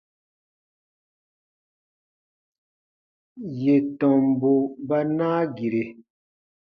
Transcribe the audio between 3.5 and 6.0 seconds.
Yè tɔmbu ba naa gire.